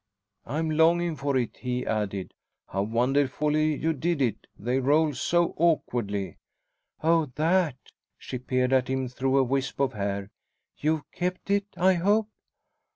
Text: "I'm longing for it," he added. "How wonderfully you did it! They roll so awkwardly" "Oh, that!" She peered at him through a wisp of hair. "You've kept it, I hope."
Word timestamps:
"I'm 0.47 0.71
longing 0.71 1.15
for 1.15 1.37
it," 1.37 1.57
he 1.57 1.85
added. 1.85 2.33
"How 2.69 2.81
wonderfully 2.81 3.75
you 3.75 3.93
did 3.93 4.19
it! 4.19 4.47
They 4.57 4.79
roll 4.79 5.13
so 5.13 5.53
awkwardly" 5.57 6.39
"Oh, 7.03 7.27
that!" 7.35 7.75
She 8.17 8.39
peered 8.39 8.73
at 8.73 8.87
him 8.87 9.07
through 9.09 9.37
a 9.37 9.43
wisp 9.43 9.79
of 9.79 9.93
hair. 9.93 10.31
"You've 10.75 11.11
kept 11.11 11.51
it, 11.51 11.65
I 11.77 11.93
hope." 11.93 12.29